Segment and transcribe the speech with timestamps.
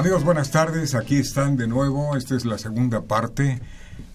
[0.00, 0.94] Amigos, buenas tardes.
[0.94, 2.16] Aquí están de nuevo.
[2.16, 3.60] Esta es la segunda parte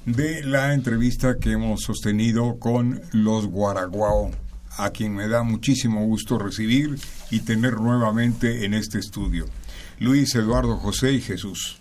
[0.07, 4.31] de la entrevista que hemos sostenido con los Guaraguao,
[4.77, 6.97] a quien me da muchísimo gusto recibir
[7.29, 9.45] y tener nuevamente en este estudio.
[9.99, 11.79] Luis, Eduardo, José y Jesús.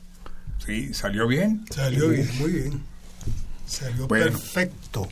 [0.67, 0.93] ¿Sí?
[0.93, 1.65] ¿Salió bien?
[1.71, 2.83] Salió bien, muy bien.
[3.65, 4.27] Salió Bueno.
[4.27, 5.09] perfecto.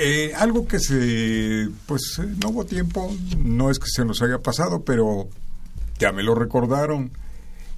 [0.00, 4.38] Eh, algo que se, pues eh, no hubo tiempo, no es que se nos haya
[4.38, 5.28] pasado, pero
[6.00, 7.12] ya me lo recordaron.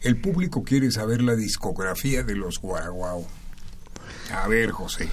[0.03, 3.25] El público quiere saber la discografía de los Guaraguao.
[4.33, 5.09] A ver, José.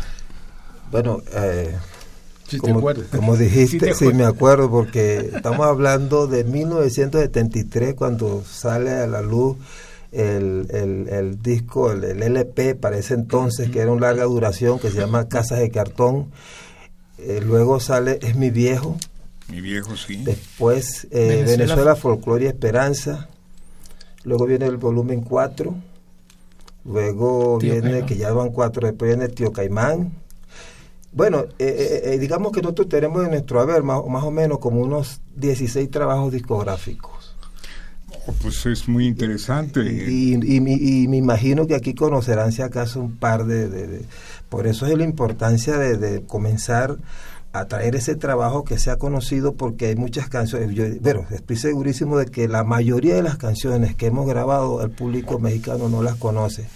[0.92, 1.76] Bueno, eh,
[2.48, 2.82] Si te como,
[3.16, 9.22] como dijiste, Sí sí, me acuerdo, porque estamos hablando de 1973 cuando sale a la
[9.22, 9.58] luz
[10.12, 14.80] el, el, el disco, el, el LP para ese entonces, que era una larga duración,
[14.80, 16.32] que se llama Casas de Cartón.
[17.20, 18.98] Eh, luego sale Es mi viejo,
[19.50, 20.24] Mi viejo, sí.
[20.24, 21.58] después eh, Venezuela.
[21.58, 23.30] Venezuela, Folclore y Esperanza,
[24.24, 25.76] luego viene el volumen 4,
[26.86, 28.06] luego Tío viene, Caimán.
[28.08, 30.12] que ya van cuatro, después viene Tío Caimán.
[31.12, 34.60] Bueno, eh, eh, eh, digamos que nosotros tenemos en nuestro haber más, más o menos
[34.60, 37.36] como unos 16 trabajos discográficos.
[38.28, 39.82] Oh, pues es muy interesante.
[39.82, 43.68] Y, y, me imagino que aquí conocerán si acaso un par de...
[43.70, 44.06] de- de-
[44.50, 46.98] por eso es la importancia de, de comenzar
[47.52, 50.74] a traer ese trabajo que sea conocido porque hay muchas canciones.
[50.76, 54.92] Yo, pero estoy segurísimo de que la mayoría de las canciones que hemos grabado al
[54.92, 56.68] público mexicano no las conoce.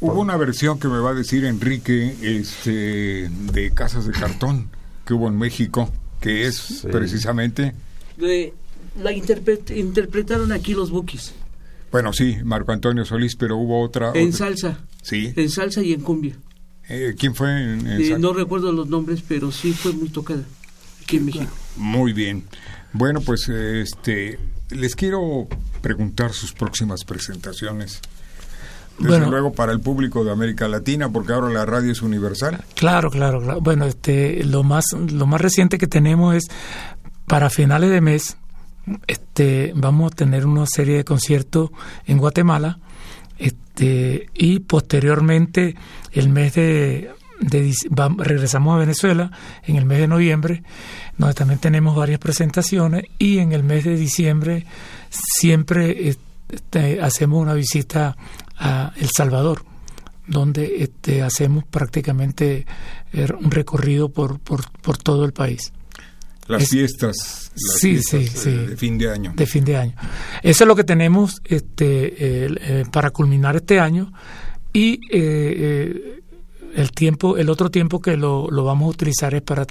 [0.00, 4.68] Hubo una versión que me va a decir Enrique este, de Casas de Cartón
[5.06, 5.88] que hubo en México,
[6.20, 6.88] que es Sí.
[6.90, 7.72] precisamente,
[8.16, 8.52] de-
[9.02, 11.34] la interpret- interpretaron aquí los Bukis
[11.92, 14.10] bueno, sí, Marco Antonio Solís, pero hubo otra.
[14.14, 15.32] en otra- salsa, Sí.
[15.36, 16.36] en salsa y en cumbia.
[16.88, 20.42] Eh, ¿Quién fue en, en Eh, no recuerdo los nombres, pero sí fue muy tocada
[21.02, 21.46] aquí en México.
[21.76, 22.44] Muy bien.
[22.92, 24.38] Bueno, pues este
[24.70, 25.46] les quiero
[25.80, 28.00] preguntar sus próximas presentaciones.
[28.98, 29.30] Desde Bueno.
[29.30, 32.64] luego para el público de América Latina, porque ahora la radio es universal.
[32.74, 33.60] Claro, claro, claro.
[33.60, 36.44] Bueno, este, lo más, lo más reciente que tenemos es
[37.26, 38.38] para finales de mes,
[39.06, 41.70] este, vamos a tener una serie de conciertos
[42.06, 42.78] en Guatemala,
[43.76, 45.76] este, y posteriormente
[46.12, 47.10] el mes de,
[48.16, 49.30] regresamos a Venezuela
[49.64, 50.62] en el mes de noviembre,
[51.18, 54.64] donde también tenemos varias presentaciones, y en el mes de diciembre
[55.10, 56.08] siempre
[56.48, 58.16] este, hacemos una visita
[58.56, 59.62] a El Salvador
[60.26, 62.66] donde este, hacemos prácticamente
[63.12, 65.72] eh, un recorrido por, por todo el país
[66.48, 68.30] Las Es- fiestas, las Sí, fiestas, sí, eh,
[68.62, 68.66] sí.
[68.70, 69.32] de fin de año.
[69.36, 69.94] de fin de año.
[70.42, 74.12] Eso es lo que tenemos este, eh, para culminar este año
[74.72, 76.20] y eh, eh,
[76.76, 79.66] el tiempo, el otro tiempo que lo, lo vamos a utilizar es para,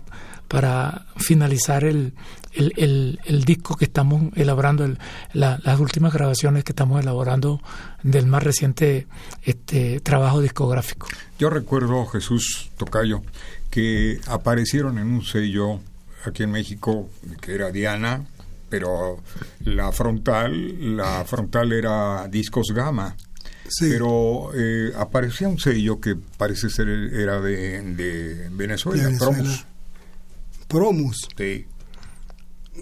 [0.47, 2.13] para finalizar el,
[2.53, 4.97] el, el- el disco que estamos elaborando, el-
[5.33, 7.61] la- las últimas grabaciones que estamos elaborando
[8.03, 9.07] del más reciente
[9.43, 11.07] este, trabajo discográfico.
[11.39, 13.21] Yo recuerdo, Jesús Tocayo,
[13.69, 15.79] que aparecieron en un sello
[16.27, 17.09] aquí en México
[17.41, 18.25] que era Diana,
[18.69, 19.21] pero
[19.61, 23.15] la frontal, la frontal era Discos Gama.
[23.67, 23.87] Sí.
[23.89, 29.09] Pero eh, aparecía un sello que parece ser era de, de Venezuela.
[29.17, 29.65] Promos.
[30.67, 31.27] Promus.
[31.35, 31.65] Sí.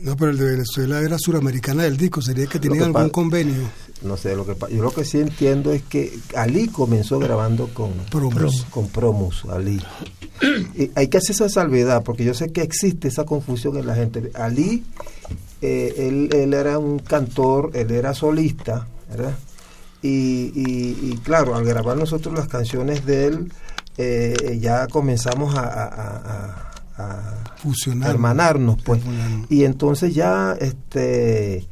[0.02, 2.22] No, pero el de Venezuela era suramericana del disco.
[2.22, 3.70] Sería que tenían algún convenio.
[4.04, 7.92] No sé, lo que yo lo que sí entiendo es que Ali comenzó grabando con
[8.12, 8.66] Promus.
[8.70, 9.82] con Promus, Ali.
[10.76, 13.96] Y hay que hacer esa salvedad, porque yo sé que existe esa confusión en la
[13.96, 14.30] gente.
[14.34, 14.84] Ali,
[15.62, 19.36] eh, él, él era un cantor, él era solista, ¿verdad?
[20.02, 23.54] Y, y- y claro, al grabar nosotros las canciones de él,
[23.98, 26.18] eh, ya comenzamos a, a- a-
[26.98, 28.10] a- a Fusionar.
[28.12, 29.02] hermanarnos, pues.
[29.50, 31.66] Y entonces ya, este,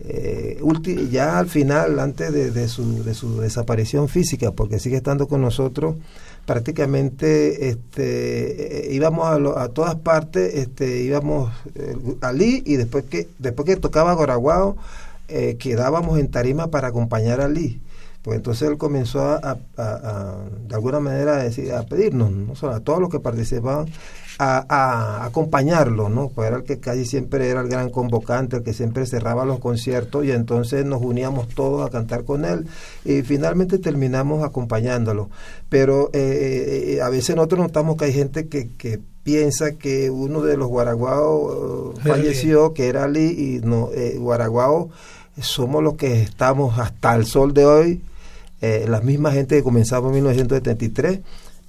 [0.00, 0.60] eh,
[1.10, 5.40] ya al final, antes de, de su, de su desaparición física, porque sigue estando con
[5.40, 5.96] nosotros,
[6.44, 13.04] prácticamente este, eh, íbamos a, lo- a todas partes, este, íbamos eh, Ali y después
[13.04, 14.76] que después que tocaba Goraguao,
[15.28, 17.80] eh, quedábamos en tarima para acompañar a Ali.
[18.26, 20.34] Pues entonces él comenzó a, a- a-
[20.66, 23.86] de alguna manera a, decir, a pedirnos, no solo a todos los que participaban,
[24.40, 26.28] a, acompañarlo, ¿no?
[26.30, 29.60] Pues era el que casi siempre era el gran convocante, el que siempre cerraba los
[29.60, 32.66] conciertos y entonces nos uníamos todos a cantar con él
[33.04, 35.30] y finalmente terminamos acompañándolo.
[35.68, 40.42] Pero eh, eh, a veces nosotros notamos que hay gente que, que piensa que uno
[40.42, 44.90] de los guaraguaos eh, falleció, que era Ali, y no, eh, guaraguao
[45.40, 48.00] somos los que estamos hasta el sol de hoy,
[48.60, 51.20] eh, la misma gente que comenzamos en 1973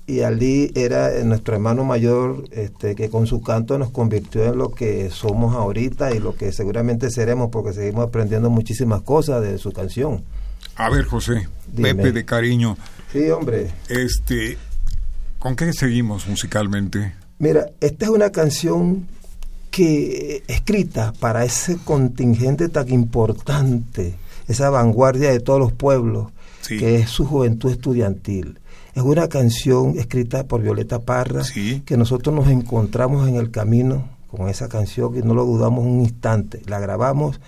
[0.05, 4.57] y Ali era eh, nuestro hermano mayor este, que con su canto nos convirtió en
[4.57, 9.57] lo que somos ahorita y lo que seguramente seremos porque seguimos aprendiendo muchísimas cosas de
[9.57, 10.23] su canción.
[10.77, 11.93] A ver, José, Dime.
[11.95, 12.77] Pepe de cariño,
[13.11, 13.71] Sí, hombre.
[13.89, 14.57] este,
[15.39, 17.13] ¿con qué seguimos musicalmente?
[17.39, 19.07] Mira, esta es una canción
[19.71, 24.15] que escrita para ese contingente tan importante,
[24.47, 26.31] esa vanguardia de todos los pueblos,
[26.67, 26.77] Sí.
[26.77, 28.59] que es su juventud estudiantil.
[28.93, 31.81] Es una canción escrita por Violeta Parra, Sí.
[31.85, 36.01] que nosotros nos encontramos en el camino con esa canción y no lo dudamos un
[36.01, 36.61] instante.
[36.65, 37.39] La grabamos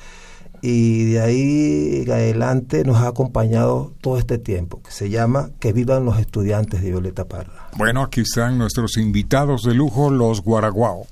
[0.62, 5.72] y de ahí en adelante nos ha acompañado todo este tiempo, que se llama Que
[5.74, 7.70] vivan los estudiantes de Violeta Parra.
[7.78, 11.08] Bueno, aquí están nuestros invitados de lujo, los Guaraguao.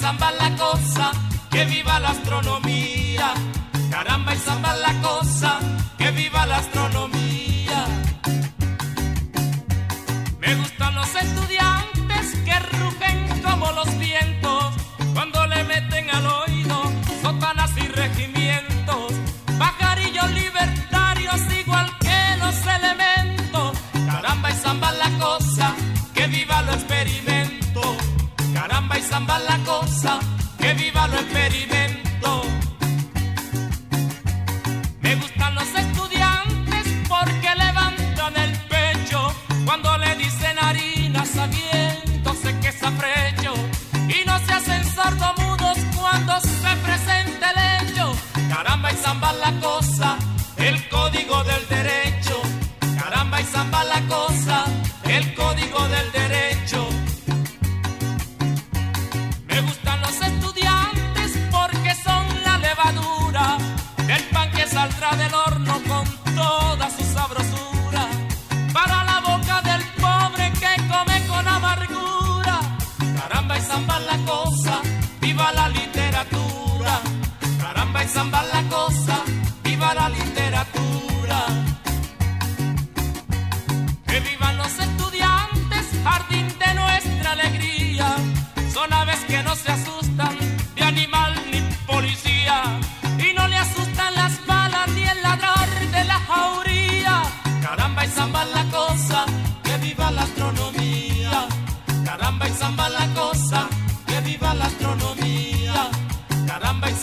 [0.00, 1.12] Zamba la cosa,
[1.50, 2.99] que viva la astronomía.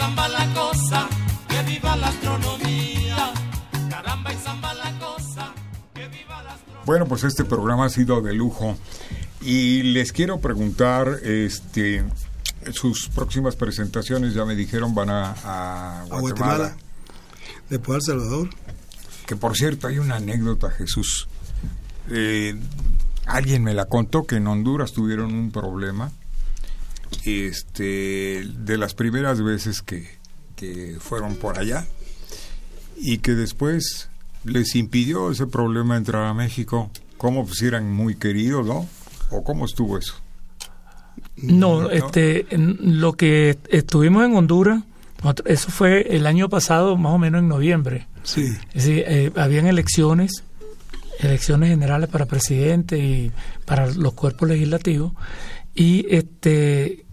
[0.08, 1.10] Caramba y zamba la cosa,
[1.50, 3.34] que viva la astronomía.
[3.90, 5.54] Caramba y zamba la cosa,
[5.94, 6.86] que viva la astronomía.
[6.86, 8.78] Bueno, pues este programa ha sido de lujo
[9.42, 12.06] y les quiero preguntar, este,
[12.72, 16.22] sus próximas presentaciones ya me dijeron van a, a a Guatemala.
[16.22, 16.78] Guatemala,
[17.70, 18.50] después a El Salvador.
[19.26, 21.28] Que por cierto hay una anécdota, Jesús.
[22.10, 22.58] Eh,
[23.26, 26.12] alguien me la contó que en Honduras tuvieron un problema.
[27.26, 30.08] Este, de las primeras veces que,
[30.56, 31.86] que fueron por allá
[32.98, 34.10] y que después
[34.44, 36.90] les impidió ese problema entrar a México.
[37.18, 38.88] ¿Cómo pues eran muy queridos, no?
[39.32, 40.16] ¿O cómo estuvo eso?
[41.38, 44.84] No, este, lo que estuvimos en Honduras,
[45.46, 48.08] eso fue el año pasado, más o menos en noviembre.
[48.24, 50.44] Sí, Es decir, eh, habían elecciones,
[51.20, 53.32] elecciones generales para presidente y
[53.66, 55.14] para los cuerpos legislativos,
[55.78, 57.06] y este,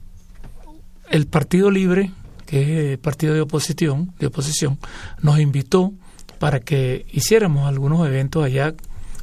[1.10, 2.10] el Partido Libre,
[2.46, 4.78] que es el partido de oposición, de oposición,
[5.20, 5.92] nos invitó
[6.38, 8.74] para que hiciéramos algunos eventos allá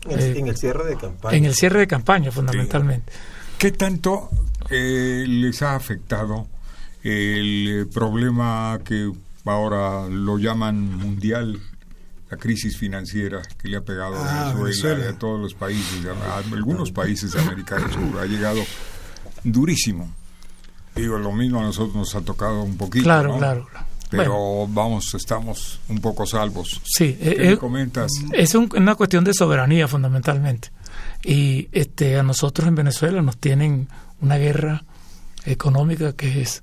[0.06, 1.38] En el, Eh, en el cierre de campaña.
[1.38, 3.12] en el cierre de campaña, fundamentalmente.
[3.58, 4.30] ¿Qué tanto
[4.70, 6.48] eh, les ha afectado
[7.04, 9.12] el problema que
[9.46, 11.60] ahora lo llaman mundial,
[12.30, 15.06] la crisis financiera que le ha pegado Ah, a Venezuela, Venezuela.
[15.06, 18.20] y a todos los países, a algunos países de América del Sur?
[18.20, 18.62] Ha llegado
[19.44, 20.10] durísimo.
[20.96, 23.04] Digo, lo mismo a nosotros nos ha tocado un poquito.
[23.06, 23.38] Claro, ¿no?
[23.38, 23.68] claro.
[24.10, 26.82] pero vamos, estamos un poco salvos.
[26.84, 28.12] Sí, ¿Qué eh, eh, comentas?
[28.34, 30.70] es un- una cuestión de soberanía fundamentalmente.
[31.24, 33.88] Y este, a nosotros en Venezuela nos tienen
[34.20, 34.84] una guerra
[35.46, 36.62] económica que es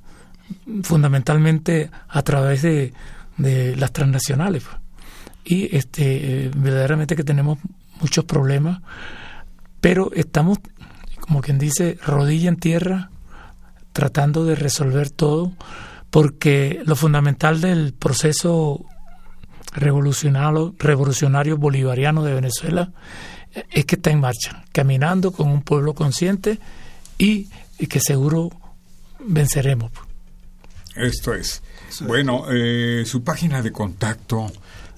[0.82, 2.92] fundamentalmente a través de,
[3.37, 4.64] de las transnacionales.
[4.64, 4.76] pues.
[5.44, 7.58] Y este, eh, verdaderamente que tenemos
[8.00, 8.80] muchos problemas,
[9.80, 10.58] pero estamos,
[11.28, 13.11] como quien dice, rodilla en tierra,
[13.92, 15.52] tratando de resolver todo,
[16.08, 18.82] porque lo fundamental del proceso
[19.75, 22.92] revolucionario, revolucionario bolivariano de Venezuela
[23.54, 26.58] eh, es que está en marcha, caminando con un pueblo consciente
[27.18, 28.49] y, y que seguro
[29.20, 29.92] venceremos.
[30.97, 31.62] Esto es.
[32.06, 34.50] Bueno, eh, su página de contacto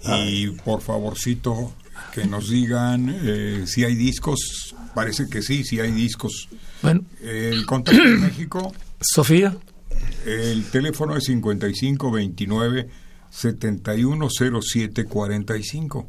[0.04, 1.72] y por favorcito
[2.14, 4.76] que nos digan eh, si hay discos.
[4.94, 6.49] Parece que sí, si hay discos.
[6.82, 9.56] Bueno, El contacto de México, Sofía,
[10.26, 12.88] el teléfono es 5529
[13.30, 16.09] 710745.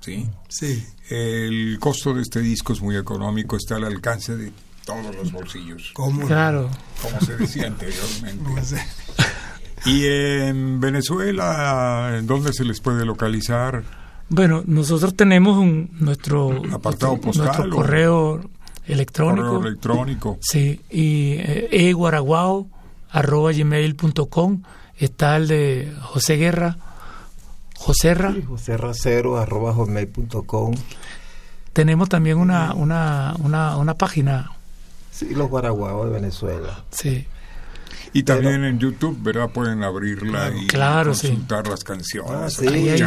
[0.00, 0.28] ¿Sí?
[0.48, 0.84] Sí.
[1.10, 4.52] El costo de este disco es muy económico, está al alcance de
[4.84, 6.24] todos los bolsillos, ¿Cómo?
[6.26, 6.70] claro.
[7.02, 8.44] como se decía anteriormente.
[8.54, 8.80] No sé.
[9.84, 13.84] Y en Venezuela, ¿en dónde se les puede localizar?
[14.30, 18.40] Bueno, nosotros tenemos un, nuestro, Apartado nuestro- postal nuestro o- correo
[18.86, 19.46] electrónico.
[19.48, 20.38] Correo electrónico.
[20.40, 22.68] Sí, y eh, eguaraguao
[23.10, 24.62] arroba gmail.com
[24.98, 26.76] está el de José Guerra,
[27.76, 28.34] Joserra.
[28.46, 30.74] José Racero, arroba hotmail.com.
[31.72, 34.50] Tenemos también una, una, una, una página,
[35.10, 36.84] Sí, los guaraguaos de Venezuela.
[36.90, 37.26] sí.
[38.12, 39.50] Y también en YouTube, ¿verdad?
[39.50, 41.28] Pueden abrirla y Claro, sí.
[41.28, 42.32] consultar las canciones.
[42.34, 43.02] Ah, sí, Ahí hay-.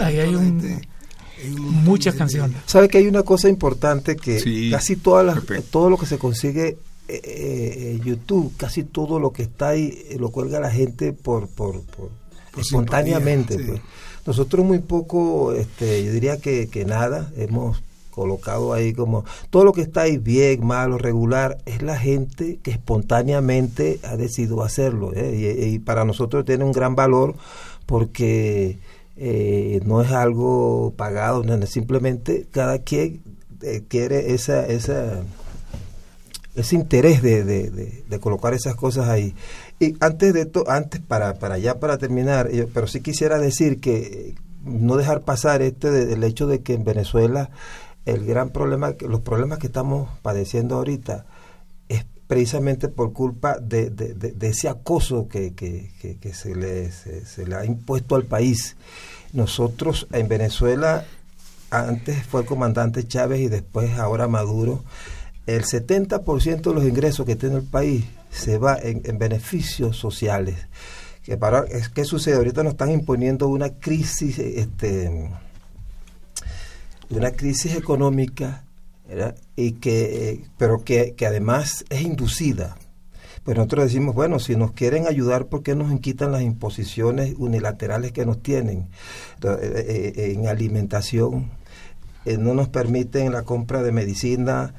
[0.00, 0.80] Ahí un-
[1.84, 2.56] muchas canciones.
[2.66, 5.38] ¿Sabe que hay una cosa importante que Sí, casi todas las,
[5.70, 10.04] todo lo que se consigue eh, eh, en YouTube, casi todo lo que está ahí
[10.08, 12.10] eh, lo cuelga la gente por, por, por-
[12.56, 13.54] espontáneamente.
[13.54, 13.80] simpatía, sí.
[13.82, 13.92] pues.
[14.26, 17.82] Nosotros muy poco, este, yo diría que, que nada, hemos
[18.12, 22.70] colocado ahí como todo lo que está ahí bien, malo, regular, es la gente que
[22.70, 25.12] espontáneamente ha decidido hacerlo.
[25.14, 25.68] ¿eh?
[25.72, 27.34] Y, para nosotros tiene un gran valor
[27.86, 28.78] porque
[29.16, 33.22] eh, no es algo pagado, no, simplemente cada quien
[33.62, 35.22] eh, quiere esa, esa
[36.54, 39.34] ese interés de, de, de- de colocar esas cosas ahí.
[39.80, 43.80] Y antes de esto, antes para, para ya para terminar, yo- pero sí quisiera decir
[43.80, 47.50] que no dejar pasar este el hecho de que en Venezuela
[48.06, 51.24] el gran problema, los problemas que estamos padeciendo ahorita
[51.88, 55.90] es precisamente por culpa de, de- de- ese acoso que, que-
[56.20, 58.76] que- se, le, se, se le ha impuesto al país.
[59.32, 61.04] Nosotros en Venezuela,
[61.70, 64.82] antes fue el comandante Chávez y después ahora Maduro,
[65.46, 70.56] el 70% de los ingresos que tiene el país se va en, en beneficios sociales.
[71.24, 72.36] Que para, es, ¿Qué sucede?
[72.36, 75.30] Ahorita nos están imponiendo una crisis, este,
[77.10, 78.64] una crisis económica,
[79.56, 82.76] y que, eh, pero que, que además es inducida.
[83.44, 88.12] Pues nosotros decimos, bueno, si nos quieren ayudar, ¿por qué nos quitan las imposiciones unilaterales
[88.12, 88.88] que nos tienen
[89.42, 91.50] eh, eh, en alimentación?
[92.38, 94.74] no nos permiten la compra de medicina,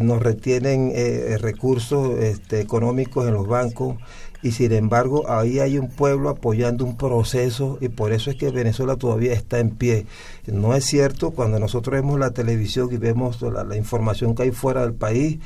[0.00, 3.96] nos retienen eh, recursos este, económicos en los bancos
[4.44, 8.50] y sin embargo ahí hay un pueblo apoyando un proceso y por eso es que
[8.50, 10.06] Venezuela todavía está en pie.
[10.46, 14.82] No es cierto cuando nosotros vemos la televisión y vemos la, información que hay fuera
[14.82, 15.38] del país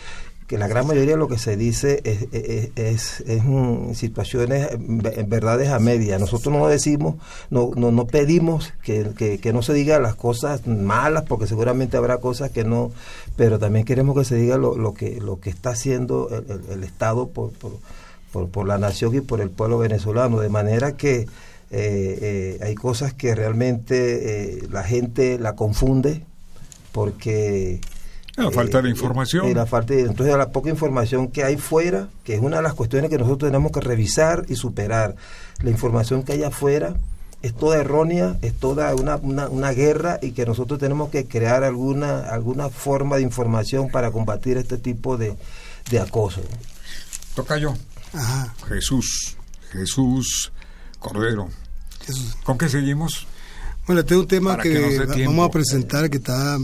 [0.49, 3.43] que la gran mayoría de lo que se dice es, es, es, es
[3.97, 4.67] situaciones,
[5.29, 6.19] verdades a media.
[6.19, 7.17] Nosotros no decimos,
[7.51, 11.99] no, no, no pedimos que, que, que, no se diga las cosas malas, porque seguramente
[11.99, 12.93] habrá cosas que no,
[13.37, 16.83] pero también queremos que se diga lo, lo que, lo que está haciendo el, el,
[16.83, 17.53] Estado por,
[18.33, 21.27] por, por, la nación y por el pueblo venezolano, de manera que
[21.71, 26.25] eh, eh, hay cosas que realmente eh, la gente la confunde,
[26.93, 27.81] porque...
[28.37, 29.53] La falta de información.
[29.53, 32.75] La falta de, entonces, la poca información que hay fuera, que es una de las
[32.75, 35.17] cuestiones que nosotros tenemos que revisar y superar.
[35.61, 36.95] La información que hay afuera
[37.43, 41.65] es toda errónea, es toda una, una, una, guerra y que nosotros tenemos que crear
[41.65, 45.35] alguna, alguna forma de información para combatir este tipo de,
[45.91, 46.41] de acoso.
[47.35, 47.75] Toca yo.
[48.13, 48.55] Ajá.
[48.69, 49.37] Jesús,
[49.73, 50.53] Jesús
[50.99, 51.49] Cordero.
[52.05, 52.37] Jesús.
[52.45, 53.27] ¿Con qué seguimos?
[53.87, 56.59] Bueno, este es un tema que, que vamos a presentar que está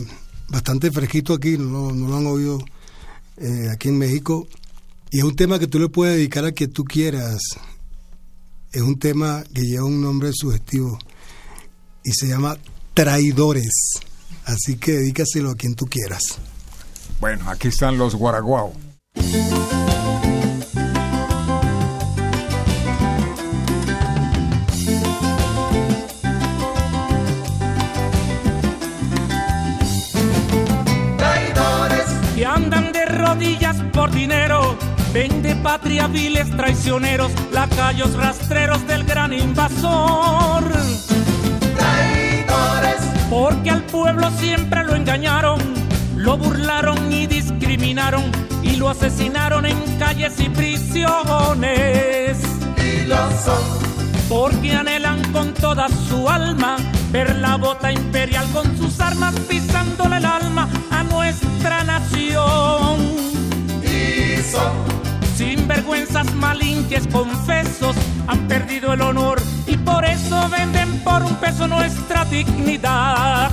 [0.49, 2.59] bastante fresquito aquí, no, no lo han oído
[3.37, 4.47] eh, aquí en México.
[5.11, 7.39] Y es un tema que tú le puedes dedicar a quien tú quieras.
[8.73, 10.99] Es un tema que lleva un nombre sugestivo
[12.03, 12.59] y se llama
[12.93, 14.01] Traidores.
[14.45, 16.23] Así que dedícaselo a quien tú quieras.
[17.21, 18.75] Bueno, aquí están los guaraguao.
[33.95, 34.77] Por dinero.
[35.13, 40.65] Vende patria viles traicioneros, lacayos rastreros del gran invasor.
[41.77, 45.61] Traidores, Porque al pueblo siempre lo engañaron,
[46.17, 48.25] lo burlaron y discriminaron
[48.63, 52.39] y lo asesinaron en calles y prisiones.
[52.77, 53.63] y lo son.
[54.29, 56.77] Porque anhelan con toda su alma
[57.13, 63.34] ver la bota imperial con sus armas pisándole el alma a nuestra nación.
[65.37, 67.97] Sin vergüenzas malinches confesos
[68.27, 73.51] han perdido el honor y por eso venden por un peso nuestra dignidad.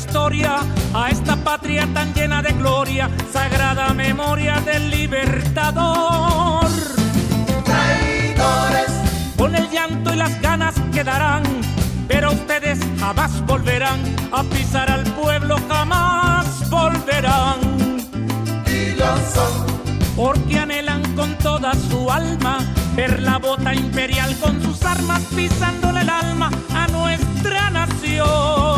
[0.00, 0.60] Historia
[0.94, 6.70] a esta patria tan llena de gloria, sagrada memoria del libertador.
[7.64, 8.92] traidores,
[9.36, 11.42] Con el llanto y las ganas quedarán,
[12.08, 14.00] pero ustedes jamás volverán
[14.32, 17.58] a pisar al pueblo, jamás volverán.
[18.66, 19.52] y lo son.
[20.16, 22.58] Porque anhelan con toda su alma
[22.96, 28.69] ver la bota imperial con sus armas pisándole el alma a nuestra nación.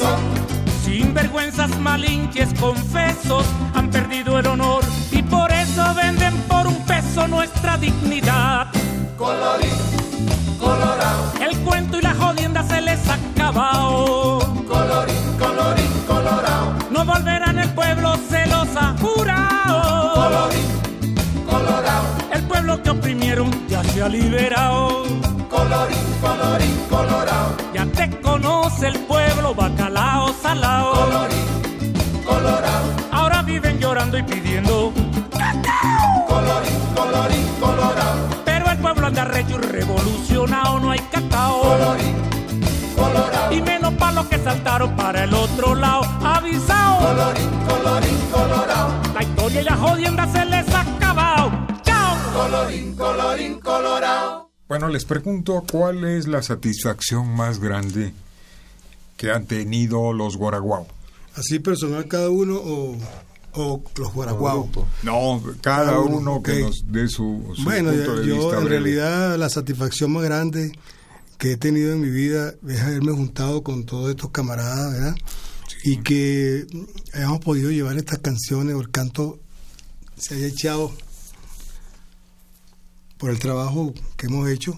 [0.00, 0.20] Y son.
[0.84, 7.26] Sin vergüenzas malinches confesos han perdido el honor y por eso venden por un peso
[7.28, 8.68] nuestra dignidad.
[9.16, 9.70] Colorín,
[10.58, 11.32] colorado.
[11.40, 14.38] El cuento y la jodienda se les ha acabado.
[14.66, 16.74] Colorín, colorín, colorado.
[16.90, 20.14] No volverán el pueblo, se los ha jurado.
[20.14, 20.66] Colorín,
[21.48, 22.04] colorado.
[22.32, 25.04] El pueblo que oprimieron ya se ha liberado.
[25.48, 27.56] Colorín, colorín, colorado.
[27.74, 29.19] Ya te conoce el pueblo,
[34.22, 34.92] pidiendo.
[36.28, 38.28] Colorín, colorín, colorado.
[38.44, 41.60] Pero el pueblo anda recho y revolucionado, no hay cacao.
[41.62, 42.16] Colorín,
[42.96, 43.52] colorado.
[43.52, 46.02] Y menos para los que saltaron para el otro lado.
[46.24, 49.02] Avisao, Colorín, colorín, colorado.
[49.14, 51.50] la historia y la jodienda se les ha acabado.
[51.82, 52.16] ¡Chao!
[52.34, 54.50] Colorín, colorín, colorado.
[54.68, 58.12] Bueno, les pregunto cuál es la satisfacción más grande
[59.16, 60.86] que han tenido los Guaraguao.
[61.36, 62.96] Así personal cada uno o,
[63.54, 64.68] o los guaraguao.
[65.02, 68.68] No, cada uno, que nos dé su, su Bueno, punto de yo vista en breve.
[68.68, 70.72] realidad la satisfacción más grande
[71.38, 75.14] que he tenido en mi vida es haberme juntado con todos estos camaradas, ¿verdad?
[75.84, 76.66] Y que
[77.14, 79.38] hayamos podido llevar estas canciones o el canto
[80.16, 80.92] se haya echado
[83.18, 84.76] por el trabajo que hemos hecho,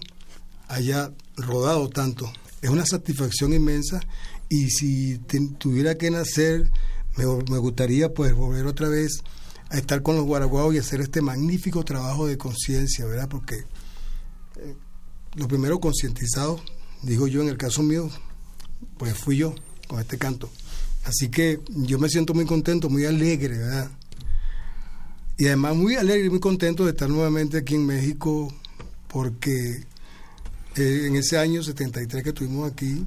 [0.69, 2.33] haya rodado tanto.
[2.61, 4.01] Es una satisfacción inmensa
[4.49, 6.71] y si te- tuviera que nacer,
[7.17, 9.23] me, gustaría pues volver otra vez
[9.71, 13.29] a estar con los guaraguaos y hacer este magnífico trabajo de conciencia, ¿verdad?
[13.29, 13.57] Porque
[14.57, 14.75] eh,
[15.35, 16.63] los primeros concientizados,
[17.03, 18.11] digo yo en el caso mío,
[18.99, 19.55] pues fui yo
[19.87, 20.51] con este canto.
[21.05, 23.91] Así que yo me siento muy contento, muy alegre, ¿verdad?
[25.37, 28.53] Y además muy alegre y muy contento de estar nuevamente aquí en México,
[29.09, 29.85] porque
[30.77, 33.05] eh, en ese año 73 que estuvimos aquí,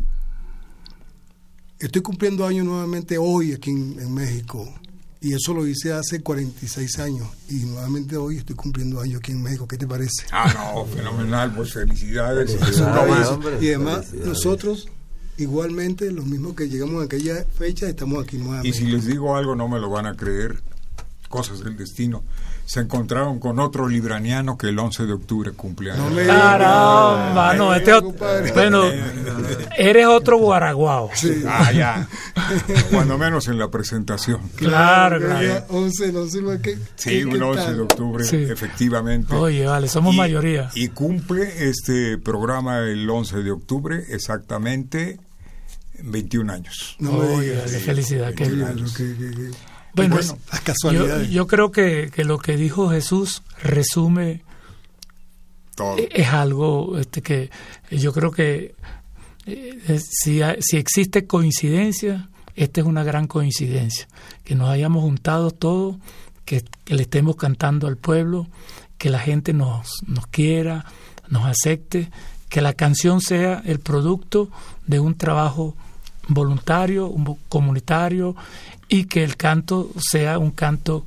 [1.85, 4.67] estoy cumpliendo años nuevamente hoy aquí en, en México.
[5.21, 7.27] Y eso lo hice hace 46 años.
[7.49, 9.67] Y nuevamente hoy estoy cumpliendo años aquí en México.
[9.67, 10.25] ¿Qué te parece?
[10.31, 12.55] Ah, no, fenomenal, pues felicidades.
[12.55, 13.21] Felicidades.
[13.21, 14.27] Eso, hombre, y además, felicidades.
[14.27, 14.87] nosotros,
[15.37, 18.67] igualmente, los mismos que llegamos a aquella fecha, estamos aquí nuevamente.
[18.67, 20.61] Y si les digo algo no me lo van a creer,
[21.29, 22.23] cosas del destino.
[22.65, 26.09] Se encontraron con otro libraniano que el 11 de octubre cumple años.
[26.09, 27.57] No me Caramba, digas.
[27.57, 28.83] no, este bueno,
[29.77, 31.11] eres otro guaraguao.
[31.13, 31.43] Sí.
[31.47, 32.07] Ah, ya.
[32.91, 34.41] Cuando menos en la presentación.
[34.55, 35.39] Claro, el claro.
[35.41, 36.75] día 11, no sé que.
[36.95, 37.75] Sí, ¿qué un 11 tal?
[37.75, 38.37] de octubre, Sí.
[38.37, 39.35] efectivamente.
[39.35, 40.71] Oye, vale, somos Y- mayoría.
[40.73, 45.19] Y cumple este programa el 11 de octubre exactamente
[46.01, 46.95] 21 años.
[46.99, 48.33] No Oye, qué felicidad.
[48.33, 49.51] qué- que- que- que-
[49.95, 51.29] Bueno, Bueno, es- las yo, casualidades.
[51.29, 54.43] yo creo que, que lo que dijo Jesús resume
[55.75, 55.97] Todo.
[55.97, 57.49] eh, es algo este, que
[57.91, 58.75] yo creo que
[59.45, 64.07] eh, si, hay- si existe coincidencia, esta es una gran coincidencia,
[64.43, 65.97] que nos hayamos juntado todos,
[66.45, 68.47] que, que le estemos cantando al pueblo,
[68.97, 70.85] que la gente nos, nos quiera,
[71.29, 72.09] nos acepte,
[72.49, 74.49] que la canción sea el producto
[74.87, 75.75] de un trabajo
[76.27, 78.35] voluntario, un vo- comunitario,
[78.89, 81.05] y que el canto sea un canto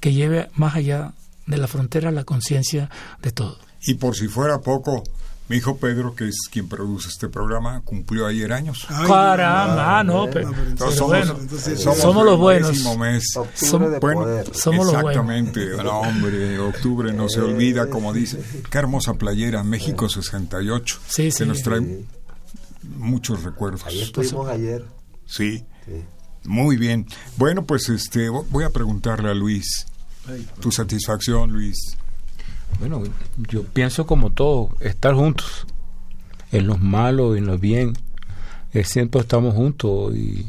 [0.00, 1.12] que lleve más allá
[1.46, 2.90] de la frontera la conciencia
[3.22, 3.58] de todos.
[3.82, 5.02] Y por si fuera poco,
[5.48, 8.86] Mi hijo Pedro, que es quien produce este programa, cumplió ayer años.
[8.88, 12.70] Ay, Caramba, ah, no, pero, no, pero pero somos, bueno, entonces, somos somos los buenos.
[12.98, 13.24] mes.
[13.34, 14.44] Bueno.
[14.52, 15.10] Somos los buenos.
[15.10, 15.70] exactamente.
[15.82, 18.40] No, hombre, octubre no se olvida, como dice.
[18.70, 20.98] Qué hermosa playera, México 68.
[21.08, 21.44] Sí, que sí.
[21.44, 22.04] nos trae
[22.84, 23.84] muchos recuerdos.
[23.86, 24.84] Ahí estuvimos ayer.
[25.26, 26.04] Sí, Sí.
[26.44, 27.06] Muy bien.
[27.36, 29.86] Bueno, pues este voy a preguntarle a Luis.
[30.60, 31.96] Tu satisfacción, Luis.
[32.78, 33.02] Bueno,
[33.48, 35.66] yo pienso como todo, estar juntos,
[36.52, 37.94] en los malos y en los bien,
[38.84, 40.46] siempre estamos juntos y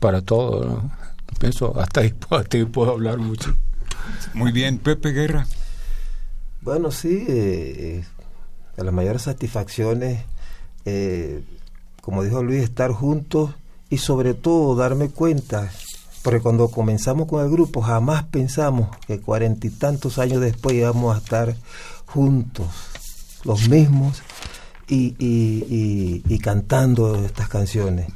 [0.00, 0.90] para todo, ¿no?
[1.38, 3.54] Pienso, hasta ahí, hasta ahí puedo hablar mucho.
[4.34, 5.46] Muy bien, Pepe Guerra.
[6.60, 8.04] Bueno, sí, eh, eh,
[8.76, 10.24] de las mayores satisfacciones,
[10.84, 11.42] eh,
[12.02, 13.54] como dijo Luis, estar juntos
[13.90, 15.70] y sobre todo darme cuenta,
[16.22, 21.14] porque cuando comenzamos con el grupo jamás pensamos que cuarenta y tantos años después íbamos
[21.14, 21.56] a estar
[22.06, 22.66] juntos,
[23.44, 24.22] los mismos,
[24.88, 28.08] y, y- y- cantando estas canciones.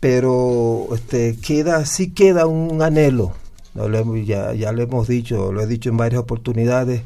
[0.00, 3.32] Pero este, queda, sí queda un anhelo,
[4.24, 7.02] ya, ya lo hemos dicho, lo he dicho en varias oportunidades,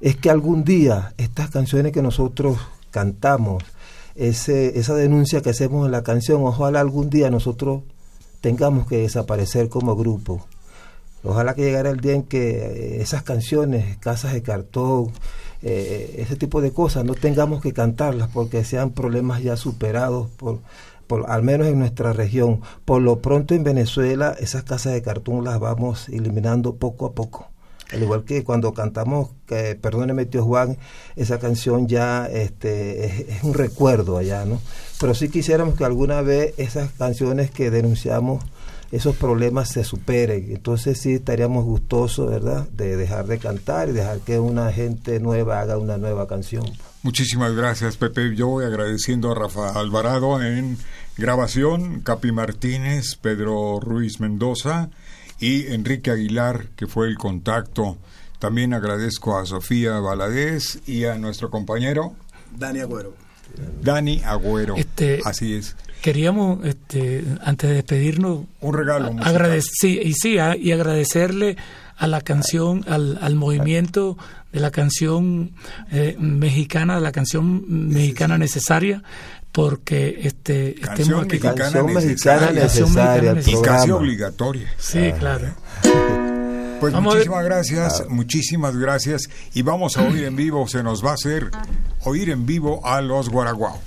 [0.00, 2.58] es que algún día estas canciones que nosotros
[2.90, 3.62] cantamos,
[4.18, 7.82] ese, esa denuncia que hacemos en la canción, ojalá algún día nosotros
[8.40, 10.44] tengamos que desaparecer como grupo.
[11.22, 15.12] Ojalá que llegara el día en que eh, esas canciones, casas de cartón,
[15.62, 20.60] eh, ese tipo de cosas, no tengamos que cantarlas porque sean problemas ya superados, por,
[21.06, 22.60] por, al menos en nuestra región.
[22.84, 27.50] Por lo pronto en Venezuela esas casas de cartón las vamos eliminando poco a poco.
[27.92, 30.76] Al igual que cuando cantamos, que, perdóneme tío Juan,
[31.16, 34.60] esa canción ya este, es, es un recuerdo allá, ¿no?
[35.00, 38.44] Pero sí quisiéramos que alguna vez esas canciones que denunciamos,
[38.90, 40.46] esos problemas se superen.
[40.50, 45.60] Entonces sí estaríamos gustosos, ¿verdad?, de dejar de cantar y dejar que una gente nueva
[45.60, 46.64] haga una nueva canción.
[47.02, 48.34] Muchísimas gracias, Pepe.
[48.34, 50.78] Yo voy agradeciendo a Rafa Alvarado en
[51.16, 54.90] grabación, Capi Martínez, Pedro Ruiz Mendoza
[55.40, 57.98] y Enrique Aguilar, que fue el contacto.
[58.38, 62.14] También agradezco a Sofía Valadez y a nuestro compañero
[62.56, 63.14] Dani Agüero.
[63.82, 64.76] Dani Agüero.
[64.76, 65.76] Este- Así es.
[66.02, 69.34] Queríamos, este, antes de despedirnos, Un regalo musical.
[69.34, 71.56] Agradec- sí, y sí, a- y agradecerle
[71.96, 74.16] a la canción, al, al movimiento
[74.52, 75.50] de la canción
[75.90, 79.02] eh, mexicana, de la canción mexicana necesaria,
[79.52, 81.28] porque este Canción estemos aquí.
[81.32, 82.50] mexicana Canción necesaria.
[82.52, 84.74] mexicana necesaria, Canción Y casi obligatoria.
[84.78, 85.48] Sí, claro.
[86.80, 89.28] Pues Vamos muchísimas gracias, muchísimas gracias.
[89.52, 91.50] Y vamos a oír en vivo, se nos va a hacer
[92.04, 93.80] oír en vivo a los Guaraguao.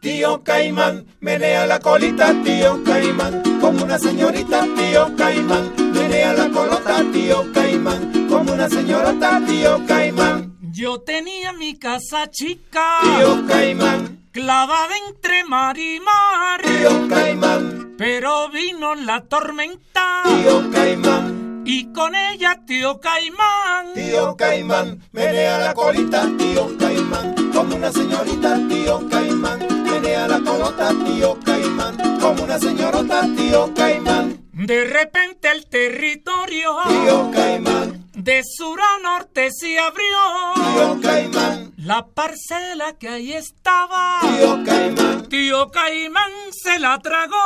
[0.00, 7.04] Tío Caimán, menea la colita, tío Caimán, como una señorita, tío Caimán, menea la colota,
[7.12, 10.49] tío Caimán, como una señorita, tío Caimán,
[10.80, 18.48] Yo tenía mi casa chica, tío Caimán, clavada entre mar y mar, tío Caimán, pero
[18.48, 23.92] vino la tormenta tío Caimán, y con ella tío Caimán.
[23.94, 30.94] tío Caimán, menea la colita, tío Caimán, como una señorita, tío Caimán, menea la colota,
[31.04, 38.78] tío Caimán, como una señorita, tío Caimán, De repente el territorio tío Caimán, de sur
[38.80, 40.18] a norte se abrió.
[40.54, 45.28] tío Caimán, La parcela que ahí estaba, tío Caimán.
[45.28, 47.36] tío Caimán se la tragó.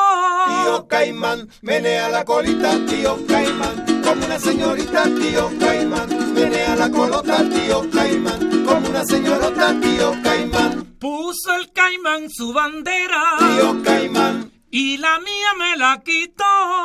[0.64, 7.37] Tío Caimán, menea la colita, tío Caimán, como una señorita, tío Caimán, menea la colota,
[7.48, 14.96] tío Caimán, como una señorita, tío Caimán, Puso el Caimán su bandera tío Caimán, y
[14.96, 16.44] la mía me la quitó.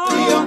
[0.09, 0.38] tío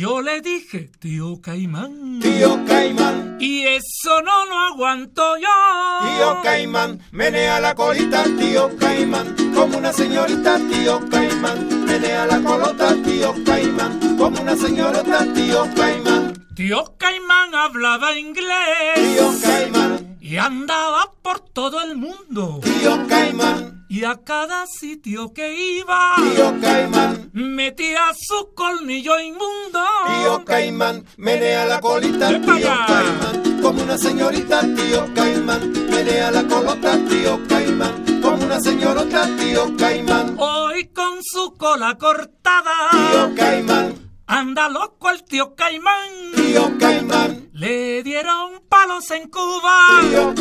[0.00, 6.08] Yo le dije, tío Caimán, tío Caimán, y eso no lo aguanto yo.
[6.08, 12.94] tío Caimán, menea la colita, tío Caimán, como una señorita, tío Caimán, menea la colota,
[13.04, 18.94] tío Caimán, como una señorita, tío Caimán, Tío Caimán hablaba inglés.
[18.94, 22.60] Tío Caimán, y andaba por todo el mundo.
[22.62, 27.28] tío Caimán, Y a cada sitio que iba, tío Caimán.
[27.32, 29.80] metía su colmillo inmundo.
[30.06, 32.70] Tío Caimán, menea la colita, ¡Ven tío!
[32.86, 39.76] Caimán, como una señorita, tío Caimán, menea la colota, tío Caimán, como una señorita, tío
[39.76, 43.94] Caimán, Hoy con su cola cortada, tío Caimán,
[44.28, 46.30] anda loco el tío Caimán.
[46.36, 50.32] tío Caimán, Le dieron palos en Cuba, tío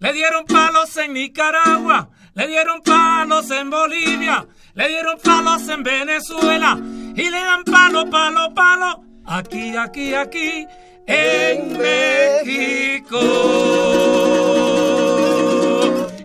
[0.00, 6.78] Le dieron palos en Nicaragua, le dieron palos en Bolivia, le dieron palos en Venezuela
[7.16, 10.66] y le dan palo, palo, palo aquí, aquí, aquí
[11.06, 13.18] en México.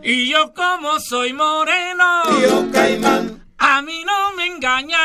[0.04, 5.03] Y yo como soy moreno, Tío Caimán, a mí no me engaña nadie.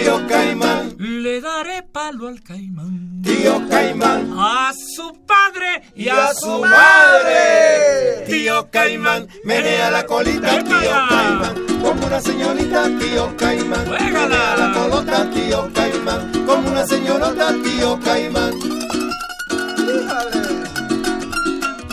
[0.00, 4.32] Tío Caimán, Le daré palo al caimán, tío Caimán.
[4.36, 8.24] a su padre y, y a su madre.
[8.26, 10.90] Tío Caimán, menea la colita, tío.
[11.08, 11.54] Caimán.
[11.82, 13.90] Como una señorita, tío Caimán.
[13.90, 16.32] Menea la colota, tío Caimán.
[16.46, 18.54] Como una señorita, tío Caimán.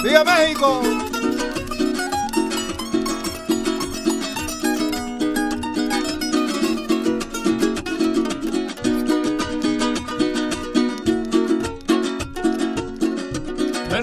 [0.04, 0.82] ¡Viva México!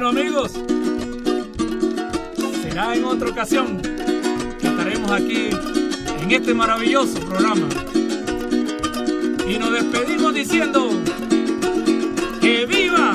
[0.09, 0.53] Amigos,
[2.63, 3.81] será en otra ocasión
[4.61, 5.49] que estaremos aquí
[6.23, 7.67] en este maravilloso programa.
[9.49, 10.91] Y nos despedimos diciendo
[12.43, 13.15] que viva,